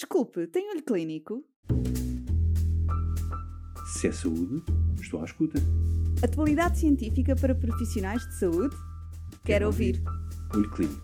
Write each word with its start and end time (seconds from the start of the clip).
Desculpe, 0.00 0.46
tem 0.46 0.70
olho 0.70 0.82
clínico? 0.82 1.44
Se 3.84 4.08
é 4.08 4.12
saúde, 4.12 4.64
estou 4.98 5.20
à 5.20 5.26
escuta. 5.26 5.58
Atualidade 6.24 6.78
científica 6.78 7.36
para 7.36 7.54
profissionais 7.54 8.26
de 8.26 8.34
saúde? 8.38 8.74
Quero, 8.74 9.42
Quero 9.44 9.66
ouvir. 9.66 10.02
Olho 10.54 10.70
Clínico, 10.70 11.02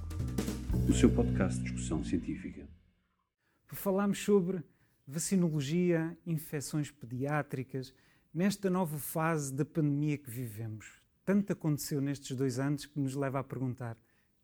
o 0.88 0.94
seu 0.94 1.14
podcast 1.14 1.58
de 1.58 1.64
discussão 1.64 2.02
científica. 2.02 2.66
Falámos 3.66 4.18
sobre 4.24 4.64
vacinologia, 5.06 6.16
infecções 6.26 6.90
pediátricas, 6.90 7.92
nesta 8.32 8.70
nova 8.70 8.96
fase 8.96 9.52
da 9.52 9.66
pandemia 9.66 10.16
que 10.16 10.30
vivemos. 10.30 10.86
Tanto 11.22 11.52
aconteceu 11.52 12.00
nestes 12.00 12.34
dois 12.34 12.58
anos 12.58 12.86
que 12.86 12.98
nos 12.98 13.14
leva 13.14 13.40
a 13.40 13.44
perguntar: 13.44 13.98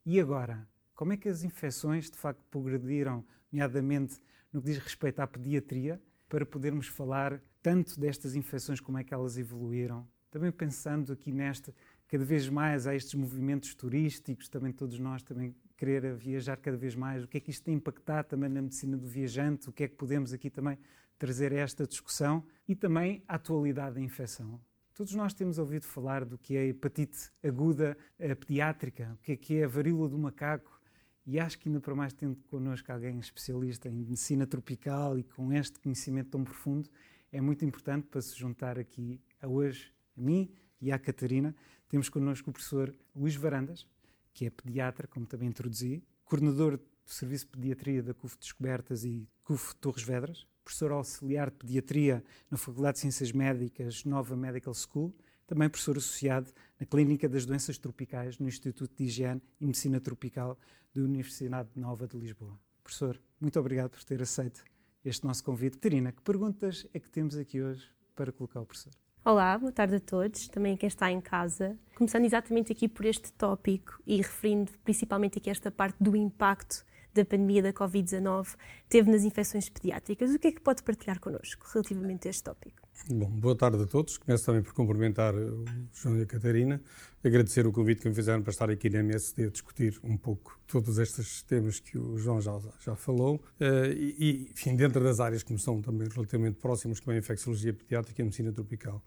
e 0.04 0.20
agora? 0.20 0.68
Como 0.94 1.14
é 1.14 1.16
que 1.16 1.30
as 1.30 1.42
infecções 1.42 2.10
de 2.10 2.18
facto 2.18 2.44
progrediram, 2.50 3.24
nomeadamente 3.50 4.20
no 4.52 4.60
que 4.60 4.66
diz 4.66 4.78
respeito 4.78 5.20
à 5.20 5.26
pediatria, 5.26 6.00
para 6.28 6.46
podermos 6.46 6.86
falar 6.86 7.42
tanto 7.62 7.98
destas 7.98 8.34
infecções 8.34 8.80
como 8.80 8.98
é 8.98 9.04
que 9.04 9.12
elas 9.12 9.36
evoluíram? 9.36 10.06
Também 10.30 10.50
pensando 10.50 11.12
aqui 11.12 11.30
nesta, 11.30 11.74
cada 12.08 12.24
vez 12.24 12.48
mais 12.48 12.86
há 12.86 12.94
estes 12.94 13.14
movimentos 13.14 13.74
turísticos, 13.74 14.48
também 14.48 14.72
todos 14.72 14.98
nós 14.98 15.22
também 15.22 15.54
querer 15.76 16.14
viajar 16.14 16.56
cada 16.56 16.76
vez 16.76 16.94
mais, 16.94 17.24
o 17.24 17.28
que 17.28 17.38
é 17.38 17.40
que 17.40 17.50
isto 17.50 17.64
tem 17.64 17.74
impactado 17.74 18.28
também 18.28 18.48
na 18.48 18.62
medicina 18.62 18.96
do 18.96 19.06
viajante, 19.06 19.68
o 19.68 19.72
que 19.72 19.84
é 19.84 19.88
que 19.88 19.94
podemos 19.94 20.32
aqui 20.32 20.48
também 20.48 20.78
trazer 21.18 21.52
a 21.52 21.56
esta 21.56 21.86
discussão 21.86 22.44
e 22.66 22.74
também 22.74 23.22
a 23.28 23.34
atualidade 23.34 23.94
da 23.96 24.00
infecção. 24.00 24.60
Todos 24.94 25.14
nós 25.14 25.32
temos 25.32 25.58
ouvido 25.58 25.86
falar 25.86 26.24
do 26.24 26.36
que 26.36 26.56
é 26.56 26.60
a 26.60 26.66
hepatite 26.66 27.30
aguda 27.42 27.96
a 28.20 28.36
pediátrica, 28.36 29.12
o 29.14 29.22
que 29.22 29.32
é 29.32 29.36
que 29.36 29.56
é 29.56 29.64
a 29.64 29.68
varíola 29.68 30.08
do 30.08 30.18
macaco, 30.18 30.80
e 31.24 31.38
acho 31.38 31.58
que 31.58 31.68
ainda 31.68 31.80
para 31.80 31.94
mais 31.94 32.12
tendo 32.12 32.36
connosco 32.50 32.90
alguém 32.90 33.18
especialista 33.18 33.88
em 33.88 33.92
medicina 33.92 34.46
tropical 34.46 35.18
e 35.18 35.22
com 35.22 35.52
este 35.52 35.78
conhecimento 35.78 36.30
tão 36.30 36.42
profundo, 36.44 36.90
é 37.30 37.40
muito 37.40 37.64
importante 37.64 38.06
para 38.08 38.20
se 38.20 38.36
juntar 38.36 38.78
aqui 38.78 39.20
a 39.40 39.48
hoje 39.48 39.92
a 40.16 40.20
mim 40.20 40.52
e 40.80 40.90
à 40.90 40.98
Catarina. 40.98 41.54
Temos 41.88 42.08
connosco 42.08 42.50
o 42.50 42.52
professor 42.52 42.94
Luís 43.14 43.36
Varandas, 43.36 43.86
que 44.34 44.46
é 44.46 44.50
pediatra, 44.50 45.06
como 45.06 45.26
também 45.26 45.48
introduzi, 45.48 46.02
coordenador 46.24 46.76
do 46.76 47.12
Serviço 47.12 47.46
de 47.46 47.50
Pediatria 47.52 48.02
da 48.02 48.14
CUF 48.14 48.36
Descobertas 48.38 49.04
e 49.04 49.28
CUF 49.44 49.76
Torres 49.76 50.02
Vedras, 50.02 50.46
professor 50.64 50.92
auxiliar 50.92 51.50
de 51.50 51.56
Pediatria 51.56 52.24
na 52.50 52.56
Faculdade 52.56 52.96
de 52.96 53.00
Ciências 53.00 53.32
Médicas 53.32 54.04
Nova 54.04 54.36
Medical 54.36 54.74
School, 54.74 55.14
também 55.46 55.68
professor 55.68 55.96
associado 55.96 56.50
na 56.78 56.86
Clínica 56.86 57.28
das 57.28 57.46
Doenças 57.46 57.78
Tropicais 57.78 58.38
no 58.38 58.48
Instituto 58.48 58.94
de 58.96 59.04
Higiene 59.04 59.42
e 59.60 59.66
Medicina 59.66 60.00
Tropical 60.00 60.58
da 60.94 61.02
Universidade 61.02 61.68
Nova 61.76 62.06
de 62.06 62.16
Lisboa. 62.16 62.58
Professor, 62.82 63.20
muito 63.40 63.58
obrigado 63.58 63.90
por 63.90 64.04
ter 64.04 64.20
aceito 64.20 64.64
este 65.04 65.26
nosso 65.26 65.42
convite. 65.44 65.78
Terina, 65.78 66.12
que 66.12 66.22
perguntas 66.22 66.86
é 66.92 67.00
que 67.00 67.10
temos 67.10 67.36
aqui 67.36 67.62
hoje 67.62 67.88
para 68.14 68.32
colocar 68.32 68.60
ao 68.60 68.66
professor? 68.66 68.92
Olá, 69.24 69.56
boa 69.56 69.70
tarde 69.70 69.96
a 69.96 70.00
todos, 70.00 70.48
também 70.48 70.74
a 70.74 70.76
quem 70.76 70.88
está 70.88 71.10
em 71.10 71.20
casa. 71.20 71.78
Começando 71.94 72.24
exatamente 72.24 72.72
aqui 72.72 72.88
por 72.88 73.06
este 73.06 73.32
tópico 73.32 74.02
e 74.04 74.16
referindo 74.16 74.72
principalmente 74.82 75.38
aqui 75.38 75.48
esta 75.48 75.70
parte 75.70 75.96
do 76.02 76.16
impacto 76.16 76.84
da 77.14 77.24
pandemia 77.24 77.62
da 77.62 77.72
Covid-19 77.72 78.56
teve 78.88 79.10
nas 79.10 79.22
infecções 79.22 79.68
pediátricas. 79.68 80.34
O 80.34 80.38
que 80.38 80.48
é 80.48 80.52
que 80.52 80.60
pode 80.60 80.82
partilhar 80.82 81.20
connosco 81.20 81.66
relativamente 81.72 82.26
a 82.26 82.30
este 82.30 82.42
tópico? 82.42 82.81
Bom, 83.08 83.28
boa 83.30 83.56
tarde 83.56 83.82
a 83.82 83.86
todos. 83.86 84.16
Começo 84.16 84.46
também 84.46 84.62
por 84.62 84.72
cumprimentar 84.74 85.34
o 85.34 85.64
João 85.92 86.18
e 86.18 86.22
a 86.22 86.26
Catarina, 86.26 86.80
agradecer 87.24 87.66
o 87.66 87.72
convite 87.72 88.00
que 88.00 88.08
me 88.08 88.14
fizeram 88.14 88.42
para 88.42 88.52
estar 88.52 88.70
aqui 88.70 88.88
na 88.88 89.00
MSD 89.00 89.46
a 89.46 89.50
discutir 89.50 89.98
um 90.04 90.16
pouco 90.16 90.56
todos 90.68 90.98
estes 90.98 91.42
temas 91.42 91.80
que 91.80 91.98
o 91.98 92.16
João 92.16 92.40
já, 92.40 92.56
já 92.80 92.94
falou 92.94 93.36
uh, 93.60 93.92
e, 93.92 94.48
enfim, 94.52 94.76
dentro 94.76 95.02
das 95.02 95.18
áreas 95.18 95.42
que 95.42 95.52
me 95.52 95.58
são 95.58 95.82
também 95.82 96.08
relativamente 96.08 96.58
próximas, 96.60 97.00
como 97.00 97.14
a 97.14 97.18
infecciologia 97.18 97.72
pediátrica 97.72 98.20
e 98.20 98.22
a 98.22 98.24
medicina 98.24 98.52
tropical. 98.52 99.02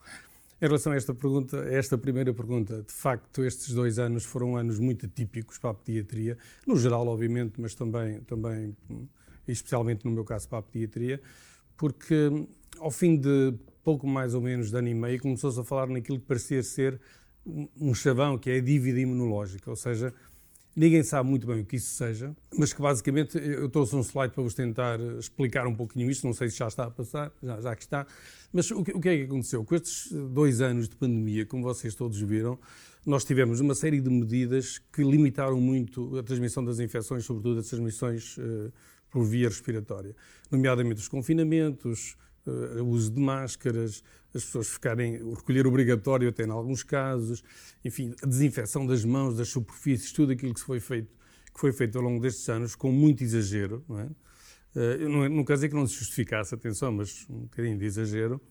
Em 0.62 0.66
relação 0.68 0.92
a 0.92 0.96
esta 0.98 1.14
pergunta, 1.14 1.62
a 1.62 1.74
esta 1.74 1.98
primeira 1.98 2.34
pergunta, 2.34 2.84
de 2.84 2.94
facto, 2.94 3.46
estes 3.46 3.74
dois 3.74 3.98
anos 3.98 4.26
foram 4.26 4.58
anos 4.58 4.78
muito 4.78 5.06
atípicos 5.06 5.58
para 5.58 5.70
a 5.70 5.74
pediatria, 5.74 6.38
no 6.68 6.76
geral, 6.76 7.08
obviamente, 7.08 7.62
mas 7.62 7.74
também, 7.74 8.20
também 8.22 8.76
especialmente 9.48 10.04
no 10.04 10.12
meu 10.12 10.26
caso, 10.26 10.50
para 10.50 10.60
a 10.60 10.62
pediatria, 10.62 11.22
porque 11.78 12.46
ao 12.80 12.92
fim 12.92 13.18
de 13.18 13.54
pouco 13.86 14.08
mais 14.08 14.34
ou 14.34 14.42
menos 14.42 14.72
de 14.72 14.78
ano 14.78 14.88
e 14.88 14.94
meio, 14.96 15.22
começou-se 15.22 15.60
a 15.60 15.64
falar 15.64 15.88
naquilo 15.88 16.20
que 16.20 16.26
parecia 16.26 16.64
ser 16.64 17.00
um 17.80 17.94
chavão, 17.94 18.36
que 18.40 18.50
é 18.50 18.58
a 18.58 18.60
dívida 18.60 19.00
imunológica, 19.00 19.70
ou 19.70 19.76
seja, 19.76 20.12
ninguém 20.76 21.04
sabe 21.04 21.30
muito 21.30 21.46
bem 21.46 21.62
o 21.62 21.66
que 21.66 21.76
isso 21.76 21.92
seja, 21.92 22.36
mas 22.58 22.74
que 22.74 22.82
basicamente, 22.82 23.38
eu 23.38 23.70
trouxe 23.70 23.96
um 23.96 24.02
slide 24.02 24.34
para 24.34 24.42
vos 24.42 24.56
tentar 24.56 25.00
explicar 25.20 25.68
um 25.68 25.76
pouquinho 25.76 26.10
isto, 26.10 26.26
não 26.26 26.34
sei 26.34 26.50
se 26.50 26.58
já 26.58 26.68
está 26.68 26.86
a 26.86 26.90
passar, 26.90 27.32
já, 27.44 27.62
já 27.62 27.76
que 27.76 27.84
está, 27.84 28.08
mas 28.52 28.72
o 28.72 28.84
que, 28.84 28.92
o 28.92 29.00
que 29.00 29.10
é 29.10 29.18
que 29.18 29.24
aconteceu? 29.26 29.64
Com 29.64 29.76
estes 29.76 30.12
dois 30.12 30.60
anos 30.60 30.90
de 30.90 30.96
pandemia, 30.96 31.46
como 31.46 31.62
vocês 31.62 31.94
todos 31.94 32.20
viram, 32.20 32.58
nós 33.06 33.24
tivemos 33.24 33.60
uma 33.60 33.76
série 33.76 34.02
de 34.02 34.10
medidas 34.10 34.80
que 34.92 35.04
limitaram 35.04 35.62
muito 35.62 36.18
a 36.18 36.24
transmissão 36.24 36.66
das 36.66 36.80
infecções, 36.80 37.24
sobretudo 37.24 37.60
as 37.60 37.68
transmissões 37.68 38.36
uh, 38.40 38.74
por 39.12 39.24
via 39.24 39.48
respiratória, 39.48 40.16
nomeadamente 40.50 41.02
os 41.02 41.08
confinamentos, 41.08 42.18
uh, 42.46 42.84
uso 42.84 43.12
de 43.12 43.22
máscaras, 43.22 44.04
as 44.34 44.44
pessoas 44.44 44.68
ficarem, 44.68 45.22
o 45.22 45.34
recolher 45.34 45.66
obrigatório 45.66 46.30
até 46.30 46.44
em 46.44 46.50
alguns 46.50 46.84
casos, 46.84 47.44
enfim, 47.84 48.14
a 48.22 48.26
desinfecção 48.26 48.86
das 48.86 49.06
mãos, 49.06 49.38
das 49.38 49.50
superfícies, 49.50 50.12
tudo 50.12 50.34
aquilo 50.34 50.54
que 50.54 50.60
foi 50.60 50.80
feito, 50.80 51.10
que 51.54 51.60
foi 51.60 51.72
feito 51.72 51.98
ao 51.98 52.04
longo 52.04 52.22
destes 52.22 52.48
anos, 52.50 52.76
com 52.76 52.92
muito 52.92 53.24
exagero, 53.24 53.84
não 53.88 54.00
é? 54.00 54.10
Eh, 54.76 54.98
eu 55.00 55.10
não, 55.10 55.30
não 55.30 55.44
quero 55.46 55.58
dizer 55.58 55.70
que 55.70 55.76
não 55.76 55.88
se 55.88 55.96
justificasse, 55.96 56.54
atenção, 56.54 56.92
mas 56.92 57.26
um 57.30 57.44
bocadinho 57.44 57.78
de 57.78 57.86
exagero, 57.86 58.42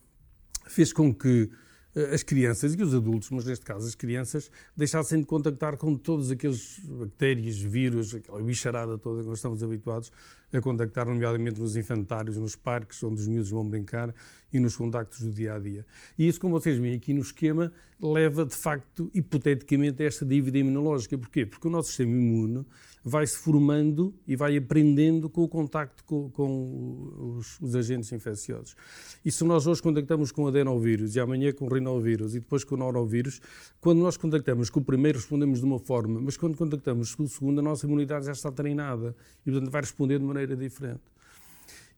fez 0.67 0.93
com 0.93 1.15
que 1.15 1.51
eh, 1.95 2.15
as 2.15 2.23
crianças 2.23 2.75
e 2.75 2.83
os 2.83 2.95
adultos, 2.95 3.31
mas 3.31 3.45
neste 3.45 3.65
caso 3.65 3.87
as 3.87 3.95
crianças, 3.95 4.51
deixassem 4.77 5.21
de 5.21 5.27
contactar 5.27 5.77
com 5.77 5.97
todos 5.97 6.31
aqueles 6.31 6.81
bactérias, 6.81 7.59
vírus, 7.59 8.15
aquela 8.15 8.43
bicharada 8.43 8.99
toda 8.99 9.23
que 9.23 9.29
nós 9.29 9.39
estamos 9.39 9.63
habituados 9.63 10.11
a 10.57 10.63
contactar, 10.63 11.07
nomeadamente 11.07 11.61
nos 11.61 11.77
infantários, 11.77 12.37
nos 12.37 12.57
parques, 12.57 13.03
onde 13.03 13.21
os 13.21 13.29
miúdos 13.29 13.51
vão 13.51 13.69
brincar 13.69 14.15
e 14.53 14.61
nos 14.61 14.77
contactos 14.77 15.21
do 15.21 15.33
dia 15.33 15.55
a 15.55 15.59
dia. 15.59 15.85
E 16.17 16.29
isso, 16.29 16.41
como 16.41 16.59
vocês 16.59 16.79
veem 16.79 16.95
aqui 16.95 17.13
no 17.13 17.21
esquema, 17.21 17.73
leva 18.01 18.45
de 18.45 18.55
facto, 18.55 19.11
hipoteticamente, 19.15 20.03
a 20.03 20.07
esta 20.07 20.25
dívida 20.25 20.59
imunológica. 20.59 21.17
Porquê? 21.17 21.47
Porque 21.47 21.67
o 21.67 21.71
nosso 21.71 21.89
sistema 21.89 22.13
imune 22.13 22.65
vai 23.05 23.27
se 23.27 23.37
formando 23.37 24.15
e 24.27 24.35
vai 24.35 24.57
aprendendo 24.57 25.29
com 25.29 25.43
o 25.43 25.49
contacto 25.49 26.03
com, 26.05 26.31
com 26.31 27.37
os, 27.39 27.61
os, 27.61 27.77
agentes 27.77 28.11
infecciosos. 28.13 28.75
E 29.23 29.31
se 29.31 29.45
nós 29.45 29.67
hoje 29.67 29.83
contactamos 29.83 30.33
com 30.33 30.47
adenovírus 30.47 31.15
e 31.15 31.21
amanhã 31.21 31.53
com 31.53 31.69
rinovírus 31.69 32.35
e 32.35 32.41
depois 32.41 32.65
com 32.65 32.79
norovírus, 32.79 33.43
quando 33.79 33.99
nós 33.99 34.17
contactamos 34.17 34.71
com 34.71 34.81
o 34.81 34.85
primeiro 34.85 35.19
respondemos 35.19 35.59
de 35.59 35.67
uma 35.67 35.79
forma, 35.79 36.19
mas 36.19 36.39
quando 36.39 36.57
contactamos 36.57 37.15
com 37.15 37.25
o 37.25 37.29
segundo 37.29 37.59
a 37.59 37.63
nossa 37.63 37.85
imunidade 37.85 38.25
já 38.25 38.33
está 38.33 38.51
treinada 38.51 39.15
e 39.47 39.51
portanto 39.51 39.71
vai 39.71 39.83
responder 39.83 40.19
de 40.19 40.25
maneira 40.25 40.44
diferente. 40.49 41.03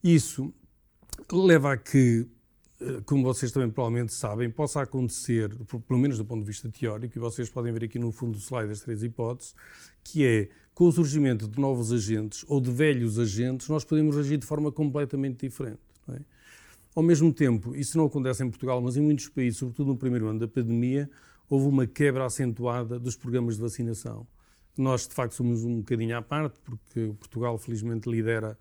Isso 0.03 0.53
leva 1.33 1.73
a 1.73 1.77
que 1.77 2.29
eh, 2.81 3.01
como 3.07 3.23
vocês 3.23 3.51
também 3.51 3.71
provavelmente 3.71 4.12
sabem, 4.12 4.51
possa 4.51 4.83
acontecer, 4.83 5.51
pelo 5.89 5.99
menos 5.99 6.19
do 6.19 6.25
ponto 6.25 6.41
de 6.41 6.47
vista 6.47 6.69
teórico, 6.69 7.17
e 7.17 7.21
vocês 7.21 7.49
podem 7.49 7.73
ver 7.73 7.84
aqui 7.84 7.99
no 7.99 8.12
fundo 8.12 8.33
do 8.33 8.39
slide 8.39 8.71
as 8.71 8.81
três 8.81 9.03
hipóteses, 9.03 9.55
que 10.05 10.25
é 10.25 10.49
com 10.75 10.87
o 10.87 10.93
surgimento 10.93 11.49
de 11.49 11.59
novos 11.59 11.91
agentes 11.91 12.45
ou 12.47 12.61
de 12.61 12.71
velhos 12.71 13.19
agentes, 13.19 13.69
nós 13.69 13.83
podemos 13.83 14.17
agir 14.19 14.37
de 14.37 14.47
forma 14.47 14.71
completamente 14.71 15.47
diferente. 15.49 15.81
É? 16.09 16.21
Ao 16.95 17.03
mesmo 17.03 17.33
tempo, 17.33 17.75
isso 17.75 17.97
não 17.97 18.07
acontece 18.07 18.45
em 18.45 18.51
Portugal, 18.51 18.81
mas 18.83 18.97
em 18.97 19.01
muitos 19.01 19.28
países, 19.28 19.59
sobretudo 19.59 19.89
no 19.89 19.97
primeiro 19.97 20.28
ano 20.28 20.39
da 20.39 20.49
pandemia, 20.49 21.11
houve 21.49 21.67
uma 21.67 21.87
quebra 21.87 22.27
acentuada 22.27 22.99
dos 22.99 23.17
programas 23.17 23.57
de 23.57 23.63
vacinação. 23.63 24.27
Nós, 24.76 25.06
de 25.09 25.14
facto, 25.14 25.34
somos 25.34 25.64
um 25.64 25.78
bocadinho 25.78 26.16
à 26.16 26.22
parte, 26.22 26.59
porque 26.60 27.14
Portugal, 27.19 27.56
felizmente, 27.59 28.09
lidera 28.10 28.59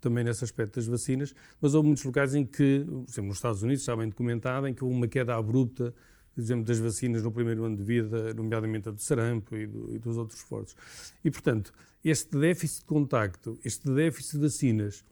também 0.00 0.24
nesse 0.24 0.44
aspecto 0.44 0.76
das 0.76 0.86
vacinas, 0.86 1.34
mas 1.60 1.74
houve 1.74 1.88
muitos 1.88 2.04
locais 2.04 2.34
em 2.34 2.46
que, 2.46 2.84
por 2.86 3.04
exemplo, 3.08 3.28
nos 3.28 3.36
Estados 3.38 3.62
Unidos, 3.62 3.84
já 3.84 3.96
bem 3.96 4.08
documentado, 4.08 4.66
em 4.66 4.74
que 4.74 4.84
houve 4.84 4.96
uma 4.96 5.08
queda 5.08 5.34
abrupta 5.34 5.92
exemplo, 6.40 6.64
das 6.64 6.78
vacinas 6.78 7.22
no 7.22 7.32
primeiro 7.32 7.64
ano 7.64 7.76
de 7.76 7.82
vida, 7.82 8.32
nomeadamente 8.34 8.88
a 8.88 8.92
do 8.92 9.00
sarampo 9.00 9.56
e, 9.56 9.66
do, 9.66 9.94
e 9.94 9.98
dos 9.98 10.16
outros 10.16 10.40
fortes. 10.40 10.76
E, 11.24 11.30
portanto, 11.30 11.72
este 12.04 12.38
déficit 12.38 12.80
de 12.80 12.86
contacto, 12.86 13.58
este 13.64 13.90
déficit 13.92 14.36
de 14.36 14.42
vacinas, 14.42 15.04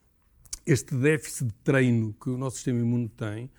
este 0.65 0.95
déficit 0.95 1.47
de 1.47 1.55
treino 1.65 2.15
que 2.15 2.31
o 2.31 2.39
nosso 2.39 2.57
sistema 2.57 2.81
imune 2.81 3.09
tem, 3.09 3.51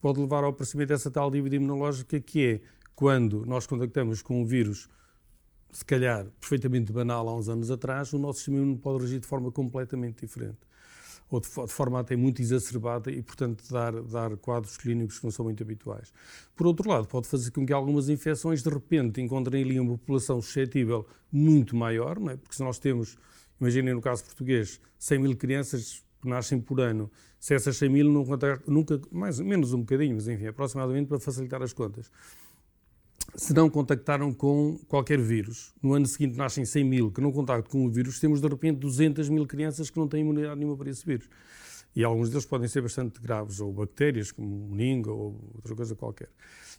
pode 0.00 0.20
levar 0.20 0.44
ao 0.44 0.50
aparecimento 0.50 0.88
dessa 0.88 1.10
tal 1.10 1.30
dívida 1.30 1.56
imunológica 1.56 2.20
que 2.20 2.46
é 2.46 2.60
quando 2.94 3.44
nós 3.44 3.66
contactamos 3.66 4.22
com 4.22 4.40
um 4.40 4.44
vírus, 4.44 4.88
se 5.76 5.84
calhar 5.84 6.24
perfeitamente 6.40 6.90
banal 6.90 7.28
há 7.28 7.36
uns 7.36 7.50
anos 7.50 7.70
atrás, 7.70 8.10
o 8.14 8.18
nosso 8.18 8.38
sistema 8.38 8.56
imune 8.56 8.78
pode 8.78 9.00
reagir 9.00 9.20
de 9.20 9.26
forma 9.26 9.52
completamente 9.52 10.24
diferente 10.24 10.56
ou 11.28 11.38
de, 11.38 11.48
forma 11.48 12.00
até 12.00 12.16
muito 12.16 12.40
exacerbada 12.40 13.10
e, 13.10 13.20
portanto, 13.20 13.62
dar, 13.70 13.92
dar 14.04 14.36
quadros 14.38 14.78
clínicos 14.78 15.18
que 15.18 15.24
não 15.24 15.30
são 15.30 15.44
muito 15.44 15.62
habituais. 15.62 16.14
Por 16.54 16.66
outro 16.66 16.88
lado, 16.88 17.06
pode 17.06 17.28
fazer 17.28 17.50
com 17.50 17.66
que 17.66 17.74
algumas 17.74 18.08
infecções, 18.08 18.62
de 18.62 18.70
repente, 18.70 19.20
encontrem 19.20 19.64
ali 19.64 19.78
uma 19.78 19.98
população 19.98 20.40
suscetível 20.40 21.06
muito 21.30 21.76
maior, 21.76 22.18
não 22.18 22.30
é? 22.30 22.36
porque 22.38 22.54
se 22.54 22.62
nós 22.62 22.78
temos, 22.78 23.18
imaginem 23.60 23.92
no 23.92 24.00
caso 24.00 24.24
português, 24.24 24.80
100 24.98 25.18
mil 25.18 25.36
crianças 25.36 26.02
que 26.22 26.28
nascem 26.28 26.58
por 26.58 26.80
ano, 26.80 27.10
se 27.38 27.54
essas 27.54 27.76
100 27.76 27.88
mil 27.90 28.10
nunca, 28.10 28.62
nunca 28.66 29.00
mais 29.12 29.38
menos 29.40 29.74
um 29.74 29.80
bocadinho, 29.80 30.14
mas 30.14 30.26
enfim, 30.26 30.46
aproximadamente 30.46 31.08
para 31.08 31.20
facilitar 31.20 31.60
as 31.60 31.74
contas, 31.74 32.10
se 33.36 33.52
não 33.52 33.68
contactaram 33.68 34.32
com 34.32 34.78
qualquer 34.88 35.20
vírus, 35.20 35.74
no 35.82 35.92
ano 35.92 36.06
seguinte 36.06 36.36
nascem 36.36 36.64
100 36.64 36.84
mil 36.84 37.10
que 37.10 37.20
não 37.20 37.30
contactam 37.30 37.70
com 37.70 37.86
o 37.86 37.90
vírus, 37.90 38.18
temos 38.18 38.40
de 38.40 38.48
repente 38.48 38.78
200 38.78 39.28
mil 39.28 39.46
crianças 39.46 39.90
que 39.90 39.98
não 39.98 40.08
têm 40.08 40.22
imunidade 40.22 40.58
nenhuma 40.58 40.76
para 40.76 40.90
esse 40.90 41.04
vírus. 41.04 41.28
E 41.94 42.02
alguns 42.02 42.30
deles 42.30 42.44
podem 42.44 42.68
ser 42.68 42.82
bastante 42.82 43.20
graves, 43.20 43.60
ou 43.60 43.72
bactérias, 43.72 44.30
como 44.32 44.68
meningo, 44.68 45.10
ou 45.10 45.52
outra 45.54 45.74
coisa 45.74 45.94
qualquer. 45.94 46.28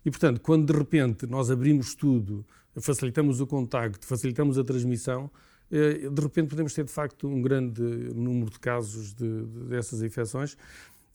E, 0.05 0.11
portanto, 0.11 0.41
quando 0.41 0.71
de 0.71 0.77
repente 0.77 1.25
nós 1.25 1.49
abrimos 1.49 1.95
tudo, 1.95 2.45
facilitamos 2.75 3.39
o 3.39 3.47
contacto, 3.47 4.05
facilitamos 4.05 4.59
a 4.59 4.63
transmissão, 4.63 5.29
eh, 5.71 6.09
de 6.09 6.21
repente 6.21 6.49
podemos 6.49 6.73
ter, 6.73 6.85
de 6.85 6.91
facto, 6.91 7.27
um 7.27 7.41
grande 7.41 7.81
número 7.81 8.51
de 8.51 8.59
casos 8.59 9.13
de, 9.13 9.45
de, 9.45 9.65
dessas 9.65 10.01
infecções 10.01 10.55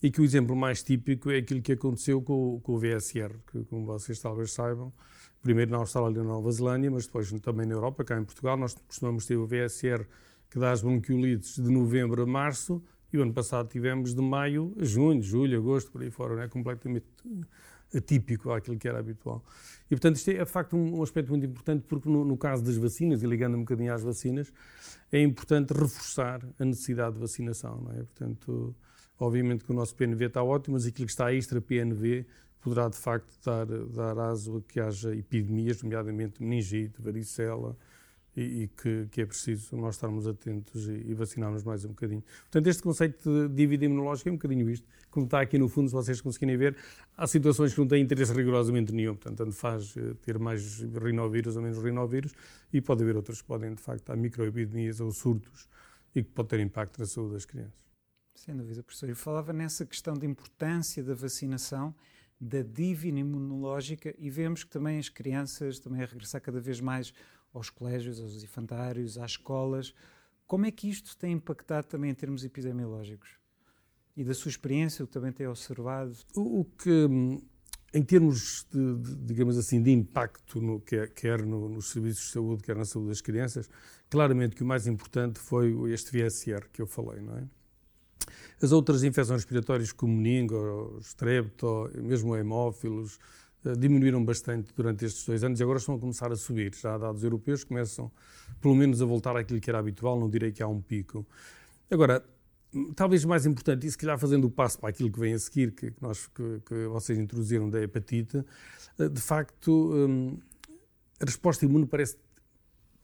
e 0.02 0.10
que 0.10 0.20
o 0.20 0.24
exemplo 0.24 0.56
mais 0.56 0.82
típico 0.82 1.30
é 1.30 1.38
aquilo 1.38 1.62
que 1.62 1.72
aconteceu 1.72 2.20
com, 2.20 2.60
com 2.60 2.72
o 2.74 2.78
VSR, 2.78 3.34
que, 3.50 3.64
como 3.64 3.86
vocês 3.86 4.18
talvez 4.18 4.52
saibam, 4.52 4.92
primeiro 5.40 5.70
na 5.70 5.78
Austrália 5.78 6.14
e 6.14 6.18
na 6.18 6.24
Nova 6.24 6.50
Zelândia, 6.50 6.90
mas 6.90 7.06
depois 7.06 7.30
também 7.40 7.66
na 7.66 7.74
Europa, 7.74 8.04
cá 8.04 8.18
em 8.18 8.24
Portugal, 8.24 8.56
nós 8.56 8.74
costumamos 8.74 9.26
ter 9.26 9.36
o 9.36 9.46
VSR 9.46 10.04
que 10.50 10.58
dá 10.58 10.72
as 10.72 10.82
bronquiolites 10.82 11.56
de 11.56 11.70
novembro 11.70 12.22
a 12.22 12.26
março, 12.26 12.82
e 13.12 13.18
o 13.18 13.22
ano 13.22 13.32
passado 13.32 13.68
tivemos 13.68 14.14
de 14.14 14.22
maio 14.22 14.74
a 14.80 14.84
junho, 14.84 15.22
julho, 15.22 15.58
agosto, 15.58 15.90
por 15.90 16.02
aí 16.02 16.10
fora, 16.10 16.34
não 16.34 16.42
é? 16.42 16.48
completamente 16.48 17.06
atípico 17.94 18.50
àquilo 18.50 18.78
que 18.78 18.88
era 18.88 18.98
habitual. 18.98 19.44
E, 19.86 19.90
portanto, 19.90 20.16
isto 20.16 20.30
é, 20.30 20.44
de 20.44 20.50
facto, 20.50 20.76
um, 20.76 20.98
um 20.98 21.02
aspecto 21.02 21.28
muito 21.28 21.44
importante, 21.44 21.84
porque 21.86 22.08
no, 22.08 22.24
no, 22.24 22.36
caso 22.38 22.62
das 22.62 22.76
vacinas, 22.76 23.22
e 23.22 23.26
ligando 23.26 23.54
um 23.54 23.60
bocadinho 23.60 23.92
às 23.92 24.02
vacinas, 24.02 24.52
é 25.10 25.20
importante 25.20 25.72
reforçar 25.74 26.40
a 26.58 26.64
necessidade 26.64 27.14
de 27.14 27.20
vacinação. 27.20 27.82
Não 27.82 27.92
é? 27.92 27.96
Portanto, 27.96 28.74
obviamente 29.18 29.64
que 29.64 29.72
o 29.72 29.74
nosso 29.74 29.94
PNV 29.94 30.26
está 30.26 30.42
ótimo, 30.42 30.74
mas 30.74 30.86
aquilo 30.86 31.06
que 31.06 31.12
está 31.12 31.32
extra 31.32 31.60
PNV 31.60 32.26
poderá, 32.60 32.88
de 32.88 32.96
facto, 32.96 33.32
dar, 33.44 33.66
dar 33.66 34.18
aso 34.18 34.58
a 34.58 34.62
que 34.62 34.80
haja 34.80 35.14
epidemias, 35.14 35.82
nomeadamente 35.82 36.42
meningite, 36.42 37.00
varicela, 37.00 37.76
e, 38.36 38.62
e 38.62 38.68
que, 38.68 39.08
que, 39.10 39.20
é 39.20 39.26
preciso 39.26 39.76
nós 39.76 39.94
estarmos 39.94 40.26
atentos 40.26 40.88
e, 40.88 40.92
e, 40.92 41.14
vacinarmos 41.14 41.62
mais 41.62 41.84
um 41.84 41.88
bocadinho. 41.88 42.22
Portanto, 42.42 42.66
este 42.66 42.82
conceito 42.82 43.48
de 43.48 43.54
dívida 43.54 43.84
imunológica 43.84 44.30
é 44.30 44.32
um 44.32 44.36
bocadinho 44.36 44.70
isto. 44.70 44.86
Como 45.10 45.26
está 45.26 45.40
aqui 45.40 45.58
no 45.58 45.68
fundo, 45.68 45.88
se 45.88 45.94
vocês 45.94 46.20
conseguirem 46.20 46.56
ver, 46.56 46.76
há 47.16 47.26
situações 47.26 47.74
que 47.74 47.80
não 47.80 47.86
têm 47.86 48.02
interesse 48.02 48.32
rigorosamente 48.32 48.92
nenhum. 48.92 49.14
Portanto, 49.14 49.36
tanto 49.36 49.52
faz 49.52 49.94
eh, 49.96 50.14
ter 50.22 50.38
mais 50.38 50.80
rinovírus 50.80 51.56
ou 51.56 51.62
menos 51.62 51.78
rinovírus 51.82 52.32
e 52.72 52.80
pode 52.80 53.02
haver 53.02 53.16
outras 53.16 53.42
que 53.42 53.46
podem, 53.46 53.74
de 53.74 53.82
facto, 53.82 54.08
há 54.10 54.16
microepidemias 54.16 55.00
ou 55.00 55.10
surtos 55.10 55.68
e 56.14 56.22
que 56.22 56.30
pode 56.30 56.48
ter 56.48 56.60
impacto 56.60 56.98
na 56.98 57.06
saúde 57.06 57.34
das 57.34 57.44
crianças. 57.44 57.91
Sem 58.44 58.56
dúvida, 58.56 58.82
professor. 58.82 59.08
Eu 59.08 59.14
falava 59.14 59.52
nessa 59.52 59.86
questão 59.86 60.14
da 60.14 60.26
importância 60.26 61.00
da 61.00 61.14
vacinação, 61.14 61.94
da 62.40 62.60
dívida 62.60 63.20
imunológica 63.20 64.12
e 64.18 64.28
vemos 64.28 64.64
que 64.64 64.70
também 64.70 64.98
as 64.98 65.08
crianças 65.08 65.78
também 65.78 66.02
a 66.02 66.06
regressar 66.06 66.40
cada 66.40 66.60
vez 66.60 66.80
mais 66.80 67.14
aos 67.54 67.70
colégios, 67.70 68.18
aos 68.18 68.42
infantários, 68.42 69.16
às 69.16 69.32
escolas. 69.32 69.94
Como 70.44 70.66
é 70.66 70.72
que 70.72 70.90
isto 70.90 71.16
tem 71.16 71.34
impactado 71.34 71.86
também 71.86 72.10
em 72.10 72.14
termos 72.14 72.44
epidemiológicos? 72.44 73.30
E 74.16 74.24
da 74.24 74.34
sua 74.34 74.48
experiência, 74.48 75.04
o 75.04 75.06
que 75.06 75.12
também 75.12 75.30
tem 75.30 75.46
observado? 75.46 76.16
O, 76.34 76.64
que, 76.64 77.08
em 77.94 78.02
termos, 78.02 78.66
de, 78.72 78.96
de, 78.96 79.16
digamos 79.24 79.56
assim, 79.56 79.80
de 79.80 79.92
impacto, 79.92 80.60
no, 80.60 80.80
quer, 80.80 81.10
quer 81.10 81.46
no, 81.46 81.68
nos 81.68 81.92
serviços 81.92 82.24
de 82.24 82.32
saúde, 82.32 82.64
quer 82.64 82.74
na 82.74 82.84
saúde 82.84 83.10
das 83.10 83.20
crianças, 83.20 83.70
claramente 84.10 84.56
que 84.56 84.64
o 84.64 84.66
mais 84.66 84.88
importante 84.88 85.38
foi 85.38 85.92
este 85.92 86.10
VSR 86.10 86.68
que 86.72 86.82
eu 86.82 86.88
falei, 86.88 87.20
não 87.20 87.38
é? 87.38 87.61
As 88.60 88.72
outras 88.72 89.02
infecções 89.02 89.42
respiratórias, 89.42 89.92
como 89.92 90.14
meningo, 90.14 90.98
strepto, 91.02 91.90
mesmo 91.94 92.36
hemófilos, 92.36 93.18
eh, 93.64 93.74
diminuíram 93.76 94.24
bastante 94.24 94.72
durante 94.74 95.04
estes 95.04 95.24
dois 95.24 95.44
anos 95.44 95.60
e 95.60 95.62
agora 95.62 95.78
estão 95.78 95.94
a 95.94 95.98
começar 95.98 96.32
a 96.32 96.36
subir. 96.36 96.74
Já 96.74 96.94
há 96.94 96.98
dados 96.98 97.22
europeus 97.22 97.62
que 97.62 97.68
começam, 97.68 98.10
pelo 98.60 98.74
menos, 98.74 99.00
a 99.00 99.04
voltar 99.04 99.36
àquilo 99.36 99.60
que 99.60 99.70
era 99.70 99.78
habitual, 99.78 100.18
não 100.18 100.28
direi 100.28 100.52
que 100.52 100.62
há 100.62 100.68
um 100.68 100.80
pico. 100.80 101.26
Agora, 101.90 102.24
talvez 102.96 103.24
mais 103.24 103.46
importante, 103.46 103.86
e 103.86 103.90
se 103.90 103.98
calhar 103.98 104.18
fazendo 104.18 104.46
o 104.46 104.50
passo 104.50 104.78
para 104.78 104.88
aquilo 104.88 105.10
que 105.10 105.20
vem 105.20 105.34
a 105.34 105.38
seguir, 105.38 105.72
que, 105.72 105.92
nós, 106.00 106.26
que, 106.28 106.60
que 106.66 106.86
vocês 106.86 107.18
introduziram 107.18 107.68
da 107.68 107.80
hepatite, 107.80 108.44
eh, 108.98 109.08
de 109.08 109.20
facto, 109.20 109.92
hum, 109.92 110.38
a 111.20 111.24
resposta 111.24 111.64
imune 111.64 111.86
parece 111.86 112.16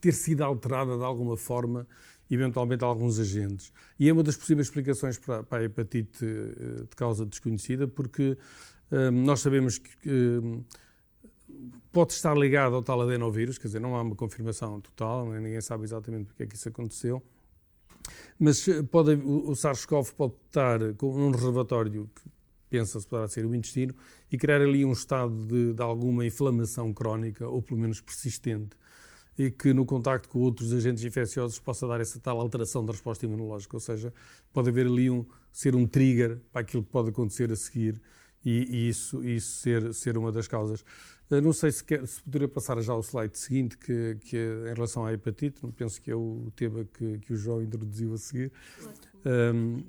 ter 0.00 0.12
sido 0.12 0.42
alterada 0.42 0.96
de 0.96 1.04
alguma 1.04 1.36
forma, 1.36 1.86
eventualmente 2.30 2.84
alguns 2.84 3.18
agentes. 3.18 3.72
E 3.98 4.08
é 4.08 4.12
uma 4.12 4.22
das 4.22 4.36
possíveis 4.36 4.68
explicações 4.68 5.18
para, 5.18 5.42
para 5.42 5.58
a 5.58 5.64
hepatite 5.64 6.24
eh, 6.24 6.82
de 6.88 6.96
causa 6.96 7.24
desconhecida, 7.24 7.86
porque 7.86 8.36
nós 9.12 9.40
sabemos 9.40 9.76
que 9.76 10.40
pode 11.92 12.12
estar 12.12 12.34
ligado 12.36 12.74
ao 12.74 12.82
tal 12.82 13.02
adenovírus, 13.02 13.58
quer 13.58 13.68
dizer, 13.68 13.80
não 13.80 13.96
há 13.96 14.02
uma 14.02 14.14
confirmação 14.14 14.80
total, 14.80 15.30
ninguém 15.32 15.60
sabe 15.60 15.84
exatamente 15.84 16.26
porque 16.26 16.44
é 16.44 16.46
que 16.46 16.54
isso 16.54 16.68
aconteceu, 16.68 17.22
mas 18.38 18.66
eh, 18.68 18.82
pode, 18.82 19.12
o 19.14 19.54
SARS-CoV 19.54 20.12
pode 20.14 20.34
estar 20.46 20.94
com 20.94 21.14
um 21.14 21.30
reservatório 21.30 22.08
que 22.14 22.30
pensa-se 22.70 23.06
poderá 23.06 23.28
ser 23.28 23.46
o 23.46 23.54
intestino 23.54 23.94
e 24.30 24.36
criar 24.36 24.60
ali 24.60 24.84
um 24.84 24.92
estado 24.92 25.46
de, 25.46 25.72
de, 25.72 25.82
alguma 25.82 26.24
inflamação 26.24 26.92
crónica 26.92 27.48
ou 27.48 27.62
pelo 27.62 27.80
menos 27.80 28.00
persistente 28.00 28.76
e 29.38 29.50
que 29.50 29.72
no 29.72 29.86
contacto 29.86 30.28
com 30.28 30.40
outros 30.40 30.72
agentes 30.72 31.04
infecciosos 31.04 31.58
possa 31.60 31.86
dar 31.86 32.00
essa 32.00 32.18
tal 32.18 32.40
alteração 32.40 32.84
da 32.84 32.92
resposta 32.92 33.24
imunológica, 33.24 33.76
ou 33.76 33.80
seja, 33.80 34.12
pode 34.52 34.68
haver 34.68 34.86
ali 34.86 35.08
um 35.08 35.24
ser 35.52 35.76
um 35.76 35.86
trigger 35.86 36.40
para 36.52 36.62
aquilo 36.62 36.82
que 36.82 36.90
pode 36.90 37.10
acontecer 37.10 37.50
a 37.52 37.56
seguir 37.56 38.00
e, 38.44 38.66
e 38.70 38.88
isso, 38.88 39.24
isso 39.24 39.60
ser, 39.60 39.94
ser 39.94 40.18
uma 40.18 40.32
das 40.32 40.48
causas. 40.48 40.84
Não 41.30 41.52
sei 41.52 41.70
se, 41.70 41.84
quer, 41.84 42.06
se 42.06 42.22
poderia 42.22 42.48
passar 42.48 42.80
já 42.80 42.92
ao 42.94 43.02
slide 43.02 43.36
seguinte, 43.36 43.76
que, 43.76 44.16
que 44.22 44.36
é 44.36 44.70
em 44.70 44.74
relação 44.74 45.04
à 45.04 45.12
hepatite, 45.12 45.62
não 45.62 45.70
penso 45.70 46.00
que 46.00 46.10
é 46.10 46.14
o 46.16 46.50
tema 46.56 46.84
que, 46.84 47.18
que 47.18 47.34
o 47.34 47.36
João 47.36 47.62
introduziu 47.62 48.14
a 48.14 48.18
seguir. 48.18 48.50
Um, 49.26 49.82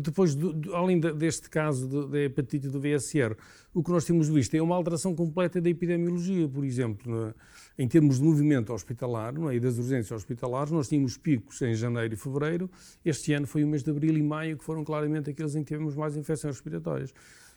depois, 0.00 0.34
do, 0.34 0.74
além 0.74 0.98
deste 1.00 1.48
caso 1.48 2.08
da 2.08 2.18
hepatite 2.18 2.68
do 2.68 2.80
VSR, 2.80 3.36
o 3.72 3.82
que 3.82 3.90
nós 3.90 4.04
temos 4.04 4.28
visto 4.28 4.54
é 4.54 4.62
uma 4.62 4.76
alteração 4.76 5.14
completa 5.14 5.60
da 5.60 5.68
epidemiologia, 5.68 6.48
por 6.48 6.64
exemplo, 6.64 7.34
em 7.78 7.88
termos 7.88 8.18
de 8.18 8.24
movimento 8.24 8.72
hospitalar 8.72 9.34
é? 9.50 9.56
e 9.56 9.60
das 9.60 9.78
urgências 9.78 10.12
hospitalares, 10.12 10.70
nós 10.70 10.88
tínhamos 10.88 11.16
picos 11.16 11.60
em 11.62 11.74
janeiro 11.74 12.14
e 12.14 12.16
fevereiro, 12.16 12.70
este 13.04 13.32
ano 13.32 13.46
foi 13.46 13.64
o 13.64 13.66
mês 13.66 13.82
de 13.82 13.90
abril 13.90 14.16
e 14.16 14.22
maio 14.22 14.56
que 14.56 14.64
foram 14.64 14.84
claramente 14.84 15.30
aqueles 15.30 15.54
em 15.54 15.64
que 15.64 15.72
tivemos 15.72 15.94
mais 15.96 16.16
infecções 16.16 16.54
respiratórias. 16.54 17.12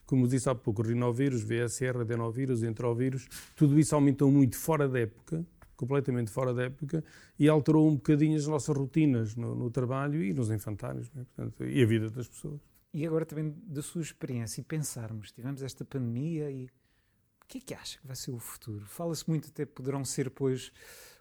Como 0.05 0.27
disse 0.27 0.50
há 0.50 0.55
pouco, 0.55 0.82
rinovírus, 0.82 1.43
VSR, 1.43 2.00
adenovírus, 2.00 2.63
entrovírus, 2.63 3.27
tudo 3.55 3.77
isso 3.77 3.93
aumentou 3.93 4.32
muito 4.32 4.58
fora 4.58 4.88
da 4.88 5.00
época, 5.00 5.46
completamente 5.77 6.29
fora 6.31 6.53
da 6.53 6.63
época 6.63 7.03
e 7.39 7.48
alterou 7.48 7.88
um 7.88 7.96
bocadinho 7.96 8.36
as 8.36 8.48
nossas 8.48 8.75
rotinas 8.75 9.36
no, 9.36 9.55
no 9.55 9.69
trabalho 9.69 10.22
e 10.22 10.34
nos 10.34 10.50
infantários 10.50 11.10
né? 11.13 11.25
Portanto, 11.36 11.63
e 11.63 11.81
a 11.81 11.86
vida 11.86 12.10
das 12.10 12.27
pessoas. 12.27 12.60
E 12.93 13.05
agora 13.05 13.25
também 13.25 13.55
da 13.65 13.81
sua 13.81 14.01
experiência 14.01 14.60
e 14.60 14.63
pensarmos, 14.63 15.31
tivemos 15.31 15.62
esta 15.62 15.86
pandemia 15.86 16.50
e 16.50 16.65
o 16.65 17.48
que 17.48 17.60
é 17.60 17.62
que 17.62 17.74
acha 17.74 18.00
que 18.00 18.07
vai 18.07 18.15
ser 18.15 18.31
o 18.31 18.39
futuro? 18.39 18.86
Fala-se 18.86 19.29
muito 19.29 19.48
até 19.48 19.65
poderão 19.65 20.03
ser, 20.03 20.29
pois, 20.29 20.72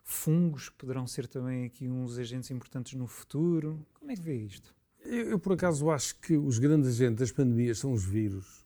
fungos, 0.02 0.70
poderão 0.70 1.06
ser 1.06 1.28
também 1.28 1.66
aqui 1.66 1.88
uns 1.88 2.18
agentes 2.18 2.50
importantes 2.50 2.94
no 2.94 3.06
futuro. 3.06 3.86
Como 3.94 4.10
é 4.10 4.16
que 4.16 4.22
vê 4.22 4.34
isto? 4.34 4.74
Eu, 5.04 5.30
eu 5.30 5.38
por 5.38 5.52
acaso, 5.52 5.88
acho 5.90 6.18
que 6.18 6.36
os 6.36 6.58
grandes 6.58 6.88
agentes 6.88 7.20
das 7.20 7.30
pandemias 7.30 7.78
são 7.78 7.92
os 7.92 8.04
vírus. 8.04 8.64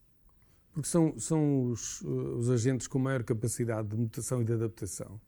Porque 0.73 0.88
são, 0.88 1.18
são 1.18 1.64
os, 1.64 2.00
os 2.02 2.49
agentes 2.49 2.87
com 2.87 2.99
maior 2.99 3.25
capacidade 3.25 3.88
de 3.88 3.97
mutação 3.97 4.40
e 4.40 4.44
de 4.44 4.52
adaptação. 4.52 5.20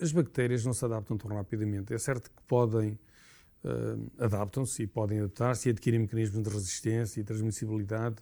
As 0.00 0.12
bactérias 0.12 0.64
não 0.64 0.72
se 0.72 0.84
adaptam 0.84 1.16
tão 1.16 1.30
rapidamente. 1.30 1.94
É 1.94 1.98
certo 1.98 2.30
que 2.30 2.42
podem, 2.46 2.98
uh, 3.64 4.10
adaptam-se 4.18 4.82
e 4.82 4.86
podem 4.86 5.20
adaptar-se 5.20 5.68
e 5.68 5.70
adquirem 5.70 6.00
mecanismos 6.00 6.42
de 6.42 6.50
resistência 6.50 7.20
e 7.20 7.24
transmissibilidade 7.24 8.16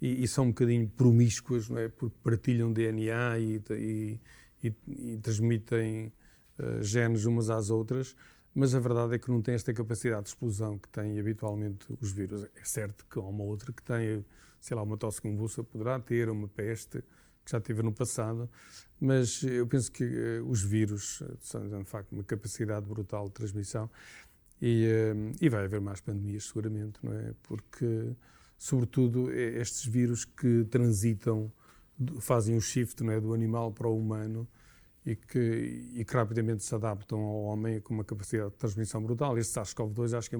e, 0.00 0.22
e 0.22 0.28
são 0.28 0.44
um 0.44 0.48
bocadinho 0.48 0.88
promíscuas, 0.88 1.68
não 1.68 1.78
é? 1.78 1.88
porque 1.88 2.16
partilham 2.22 2.72
DNA 2.72 3.38
e, 3.38 3.62
e, 3.70 4.20
e 4.86 5.18
transmitem 5.18 6.12
uh, 6.58 6.82
genes 6.82 7.24
umas 7.24 7.50
às 7.50 7.70
outras, 7.70 8.14
mas 8.54 8.74
a 8.74 8.80
verdade 8.80 9.14
é 9.14 9.18
que 9.18 9.30
não 9.30 9.40
têm 9.40 9.54
esta 9.54 9.72
capacidade 9.72 10.24
de 10.24 10.28
explosão 10.30 10.78
que 10.78 10.88
têm 10.88 11.18
habitualmente 11.18 11.86
os 12.00 12.12
vírus. 12.12 12.44
É 12.56 12.64
certo 12.64 13.06
que 13.10 13.18
há 13.18 13.22
uma 13.22 13.44
outra 13.44 13.72
que 13.72 13.82
tem, 13.82 14.24
sei 14.60 14.76
lá, 14.76 14.82
uma 14.82 14.96
tosse 14.96 15.20
convulsa 15.20 15.62
poderá 15.62 15.98
ter, 15.98 16.28
uma 16.28 16.48
peste, 16.48 17.02
que 17.48 17.52
já 17.52 17.60
teve 17.60 17.82
no 17.82 17.92
passado, 17.92 18.48
mas 19.00 19.42
eu 19.42 19.66
penso 19.66 19.90
que 19.90 20.04
uh, 20.04 20.46
os 20.46 20.62
vírus 20.62 21.22
eh, 21.22 21.34
são, 21.40 21.66
de 21.66 21.84
facto, 21.84 22.12
uma 22.12 22.22
capacidade 22.22 22.86
brutal 22.86 23.26
de 23.28 23.32
transmissão 23.32 23.90
e, 24.60 24.86
uh, 24.86 25.36
e 25.40 25.48
vai 25.48 25.64
haver 25.64 25.80
mais 25.80 26.00
pandemias, 26.00 26.44
seguramente, 26.44 26.98
não 27.02 27.14
é? 27.14 27.32
Porque, 27.42 28.12
sobretudo, 28.58 29.32
estes 29.32 29.86
vírus 29.86 30.26
que 30.26 30.64
transitam, 30.64 31.50
fazem 32.20 32.54
o 32.54 32.60
shift 32.60 33.02
não 33.02 33.12
é? 33.12 33.20
do 33.20 33.32
animal 33.32 33.72
para 33.72 33.88
o 33.88 33.98
humano 33.98 34.46
e 35.06 35.16
que, 35.16 35.90
e 35.94 36.04
que 36.04 36.14
rapidamente 36.14 36.62
se 36.62 36.74
adaptam 36.74 37.20
ao 37.20 37.44
homem 37.44 37.80
com 37.80 37.94
uma 37.94 38.04
capacidade 38.04 38.50
de 38.50 38.56
transmissão 38.56 39.02
brutal. 39.02 39.38
Este 39.38 39.58
SARS-CoV-2 39.58 40.18
acho 40.18 40.28
que 40.28 40.36
é 40.36 40.38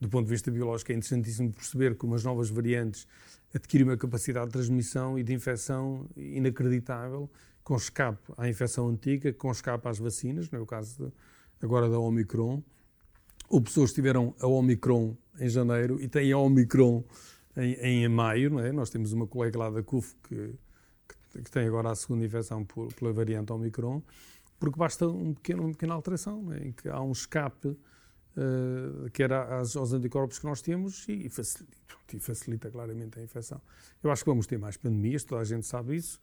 do 0.00 0.08
ponto 0.08 0.26
de 0.26 0.30
vista 0.30 0.50
biológico, 0.50 0.92
é 0.92 0.94
interessantíssimo 0.94 1.52
perceber 1.52 1.96
como 1.96 2.14
as 2.14 2.24
novas 2.24 2.50
variantes 2.50 3.06
adquirem 3.54 3.86
uma 3.86 3.96
capacidade 3.96 4.46
de 4.46 4.52
transmissão 4.52 5.18
e 5.18 5.22
de 5.22 5.32
infecção 5.32 6.06
inacreditável, 6.16 7.30
com 7.64 7.76
escape 7.76 8.32
à 8.36 8.48
infecção 8.48 8.88
antiga, 8.88 9.32
com 9.32 9.50
escape 9.50 9.88
às 9.88 9.98
vacinas, 9.98 10.50
não 10.50 10.60
é 10.60 10.62
o 10.62 10.66
caso 10.66 11.06
de, 11.06 11.12
agora 11.64 11.88
da 11.88 11.98
Omicron. 11.98 12.62
Ou 13.48 13.60
pessoas 13.60 13.92
tiveram 13.92 14.34
a 14.40 14.46
Omicron 14.46 15.16
em 15.38 15.48
janeiro 15.48 16.00
e 16.00 16.08
têm 16.08 16.32
a 16.32 16.38
Omicron 16.38 17.02
em, 17.56 17.74
em 17.74 18.08
maio, 18.08 18.50
não 18.50 18.60
é? 18.60 18.70
Nós 18.72 18.90
temos 18.90 19.12
uma 19.12 19.26
colega 19.26 19.58
lá 19.58 19.70
da 19.70 19.82
CUF 19.82 20.14
que, 20.28 20.54
que, 21.32 21.42
que 21.42 21.50
tem 21.50 21.66
agora 21.66 21.90
a 21.90 21.94
segunda 21.94 22.24
infecção 22.24 22.64
por, 22.64 22.92
pela 22.94 23.12
variante 23.12 23.52
Omicron, 23.52 24.02
porque 24.58 24.78
basta 24.78 25.06
um 25.08 25.34
pequeno, 25.34 25.62
uma 25.62 25.70
pequena 25.72 25.94
alteração, 25.94 26.52
é? 26.52 26.68
em 26.68 26.72
que 26.72 26.88
há 26.88 27.00
um 27.00 27.12
escape 27.12 27.76
uh, 28.36 29.10
que 29.10 29.22
era 29.22 29.58
aos, 29.58 29.76
aos, 29.76 29.92
anticorpos 29.92 30.38
que 30.38 30.44
nós 30.44 30.60
temos 30.60 31.06
e, 31.08 31.26
e, 31.26 31.28
facilita, 31.28 31.76
e 32.12 32.18
facilita 32.18 32.70
claramente 32.70 33.18
a 33.18 33.22
infecção. 33.22 33.60
Eu 34.02 34.10
acho 34.10 34.22
que 34.22 34.30
vamos 34.30 34.46
ter 34.46 34.58
mais 34.58 34.76
pandemias, 34.76 35.24
toda 35.24 35.40
a 35.40 35.44
gente 35.44 35.66
sabe 35.66 35.96
isso. 35.96 36.20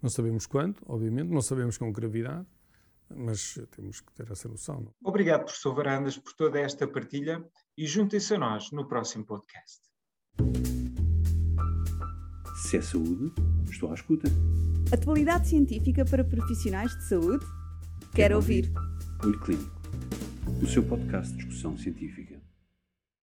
Não 0.00 0.08
sabemos 0.08 0.46
quando, 0.46 0.76
obviamente, 0.86 1.28
não 1.28 1.42
sabemos 1.42 1.76
com 1.76 1.90
gravidade, 1.92 2.46
mas 3.10 3.58
temos 3.74 4.00
que 4.00 4.12
ter 4.12 4.30
essa 4.30 4.48
noção. 4.48 4.80
Não? 4.80 4.94
Obrigado, 5.02 5.44
professor 5.44 5.74
Varandas, 5.74 6.16
por 6.16 6.32
toda 6.34 6.60
esta 6.60 6.86
partilha 6.86 7.44
e 7.76 7.86
juntem-se 7.86 8.34
a 8.34 8.38
nós 8.38 8.70
no 8.70 8.86
próximo 8.86 9.24
podcast. 9.24 9.80
Se 12.54 12.76
é 12.76 12.82
saúde, 12.82 13.32
estou 13.70 13.90
à 13.90 13.94
escuta. 13.94 14.28
Atualidade 14.92 15.48
científica 15.48 16.04
para 16.04 16.24
profissionais 16.24 16.94
de 16.96 17.08
saúde? 17.08 17.44
Quero, 17.44 18.12
Quero 18.14 18.36
ouvir. 18.36 18.64
ouvir. 18.66 19.24
Olho 19.24 19.40
Clínico, 19.40 19.77
o 20.62 20.66
seu 20.66 20.82
podcast 20.82 21.32
de 21.32 21.38
discussão 21.38 21.76
científica. 21.76 22.27